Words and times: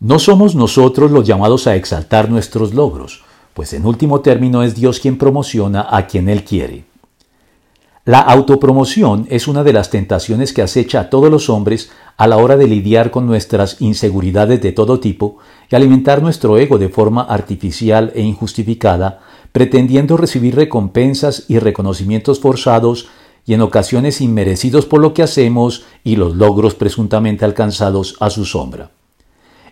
No 0.00 0.18
somos 0.18 0.54
nosotros 0.54 1.10
los 1.10 1.26
llamados 1.26 1.66
a 1.66 1.74
exaltar 1.74 2.28
nuestros 2.28 2.74
logros, 2.74 3.24
pues 3.54 3.72
en 3.72 3.86
último 3.86 4.20
término 4.20 4.62
es 4.62 4.74
Dios 4.74 5.00
quien 5.00 5.16
promociona 5.16 5.86
a 5.88 6.06
quien 6.06 6.28
Él 6.28 6.44
quiere. 6.44 6.84
La 8.04 8.20
autopromoción 8.20 9.26
es 9.30 9.48
una 9.48 9.64
de 9.64 9.72
las 9.72 9.88
tentaciones 9.88 10.52
que 10.52 10.60
acecha 10.60 11.00
a 11.00 11.10
todos 11.10 11.30
los 11.30 11.48
hombres 11.48 11.90
a 12.18 12.26
la 12.26 12.36
hora 12.36 12.58
de 12.58 12.66
lidiar 12.66 13.10
con 13.10 13.26
nuestras 13.26 13.80
inseguridades 13.80 14.60
de 14.60 14.72
todo 14.72 15.00
tipo 15.00 15.38
y 15.70 15.76
alimentar 15.76 16.22
nuestro 16.22 16.58
ego 16.58 16.76
de 16.76 16.90
forma 16.90 17.22
artificial 17.22 18.12
e 18.14 18.20
injustificada, 18.20 19.20
pretendiendo 19.50 20.18
recibir 20.18 20.56
recompensas 20.56 21.46
y 21.48 21.58
reconocimientos 21.58 22.38
forzados 22.38 23.08
y 23.46 23.54
en 23.54 23.62
ocasiones 23.62 24.20
inmerecidos 24.20 24.84
por 24.84 25.00
lo 25.00 25.14
que 25.14 25.22
hacemos 25.22 25.86
y 26.04 26.16
los 26.16 26.36
logros 26.36 26.74
presuntamente 26.74 27.46
alcanzados 27.46 28.16
a 28.20 28.28
su 28.28 28.44
sombra. 28.44 28.90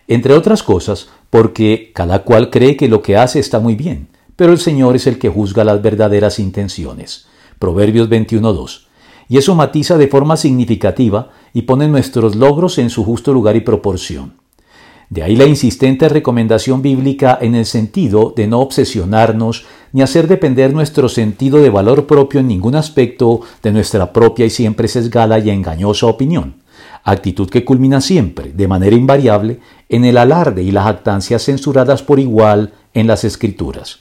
Entre 0.07 0.33
otras 0.33 0.63
cosas, 0.63 1.09
porque 1.29 1.91
cada 1.93 2.23
cual 2.23 2.49
cree 2.49 2.77
que 2.77 2.87
lo 2.87 3.01
que 3.01 3.17
hace 3.17 3.39
está 3.39 3.59
muy 3.59 3.75
bien, 3.75 4.07
pero 4.35 4.51
el 4.51 4.59
Señor 4.59 4.95
es 4.95 5.07
el 5.07 5.17
que 5.17 5.29
juzga 5.29 5.63
las 5.63 5.81
verdaderas 5.81 6.39
intenciones. 6.39 7.25
Proverbios 7.59 8.09
21.2. 8.09 8.85
Y 9.27 9.37
eso 9.37 9.55
matiza 9.55 9.97
de 9.97 10.07
forma 10.07 10.37
significativa 10.37 11.29
y 11.53 11.63
pone 11.63 11.87
nuestros 11.87 12.35
logros 12.35 12.77
en 12.77 12.89
su 12.89 13.03
justo 13.03 13.33
lugar 13.33 13.55
y 13.55 13.61
proporción. 13.61 14.33
De 15.09 15.23
ahí 15.23 15.35
la 15.35 15.45
insistente 15.45 16.09
recomendación 16.09 16.81
bíblica 16.81 17.37
en 17.39 17.55
el 17.55 17.65
sentido 17.65 18.33
de 18.35 18.47
no 18.47 18.59
obsesionarnos 18.59 19.65
ni 19.93 20.01
hacer 20.01 20.27
depender 20.27 20.73
nuestro 20.73 21.09
sentido 21.09 21.59
de 21.59 21.69
valor 21.69 22.07
propio 22.07 22.39
en 22.39 22.47
ningún 22.47 22.75
aspecto 22.75 23.41
de 23.61 23.71
nuestra 23.71 24.11
propia 24.11 24.45
y 24.45 24.49
siempre 24.49 24.87
sesgada 24.87 25.37
y 25.39 25.51
engañosa 25.51 26.07
opinión, 26.07 26.55
actitud 27.03 27.49
que 27.49 27.63
culmina 27.63 28.01
siempre, 28.01 28.51
de 28.51 28.67
manera 28.67 28.95
invariable, 28.95 29.59
en 29.89 30.05
el 30.05 30.17
alarde 30.17 30.63
y 30.63 30.71
las 30.71 30.85
jactancias 30.85 31.43
censuradas 31.43 32.01
por 32.01 32.19
igual 32.19 32.73
en 32.93 33.07
las 33.07 33.23
Escrituras. 33.23 33.99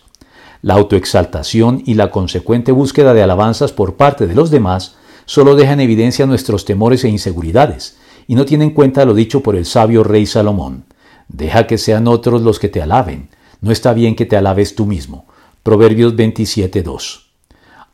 La 0.63 0.74
autoexaltación 0.74 1.82
y 1.85 1.95
la 1.95 2.10
consecuente 2.10 2.73
búsqueda 2.73 3.13
de 3.13 3.23
alabanzas 3.23 3.73
por 3.73 3.96
parte 3.96 4.26
de 4.26 4.35
los 4.35 4.51
demás 4.51 4.96
solo 5.26 5.57
dejan 5.57 5.80
en 5.80 5.85
evidencia 5.85 6.26
nuestros 6.26 6.65
temores 6.65 7.04
e 7.04 7.09
inseguridades, 7.09 7.99
y 8.26 8.35
no 8.35 8.45
tienen 8.45 8.68
en 8.68 8.74
cuenta 8.74 9.04
lo 9.04 9.15
dicho 9.15 9.43
por 9.43 9.57
el 9.57 9.66
sabio 9.66 10.04
rey 10.04 10.26
Salomón. 10.26 10.85
Deja 11.29 11.66
que 11.66 11.79
sean 11.79 12.09
otros 12.09 12.43
los 12.43 12.59
que 12.59 12.69
te 12.69 12.80
alaben, 12.80 13.29
no 13.60 13.71
está 13.71 13.93
bien 13.93 14.16
que 14.16 14.26
te 14.26 14.37
alabes 14.37 14.74
tú 14.74 14.87
mismo. 14.87 15.26
Proverbios 15.63 16.15
27.2. 16.15 17.23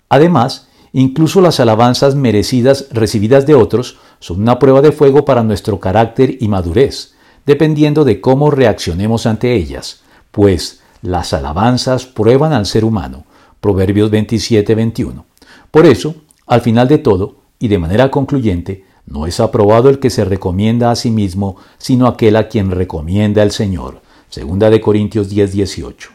Además, 0.08 0.68
incluso 0.92 1.40
las 1.40 1.60
alabanzas 1.60 2.16
merecidas 2.16 2.88
recibidas 2.90 3.46
de 3.46 3.54
otros 3.54 3.98
son 4.18 4.42
una 4.42 4.58
prueba 4.58 4.80
de 4.80 4.92
fuego 4.92 5.24
para 5.24 5.44
nuestro 5.44 5.78
carácter 5.78 6.36
y 6.40 6.48
madurez, 6.48 7.14
dependiendo 7.46 8.04
de 8.04 8.20
cómo 8.20 8.50
reaccionemos 8.50 9.26
ante 9.26 9.54
ellas, 9.54 10.02
pues 10.30 10.80
las 11.02 11.32
alabanzas 11.32 12.06
prueban 12.06 12.52
al 12.52 12.66
ser 12.66 12.84
humano. 12.84 13.24
Proverbios 13.60 14.10
27, 14.10 14.74
21. 14.74 15.24
Por 15.70 15.86
eso, 15.86 16.14
al 16.46 16.60
final 16.60 16.88
de 16.88 16.98
todo, 16.98 17.36
y 17.58 17.68
de 17.68 17.78
manera 17.78 18.10
concluyente, 18.10 18.84
no 19.06 19.26
es 19.26 19.40
aprobado 19.40 19.88
el 19.88 19.98
que 19.98 20.08
se 20.10 20.24
recomienda 20.24 20.90
a 20.90 20.96
sí 20.96 21.10
mismo, 21.10 21.56
sino 21.78 22.06
aquel 22.06 22.36
a 22.36 22.48
quien 22.48 22.70
recomienda 22.70 23.42
el 23.42 23.50
Señor. 23.50 24.00
Segunda 24.28 24.70
de 24.70 24.80
Corintios 24.80 25.28
10, 25.28 25.52
18. 25.52 26.08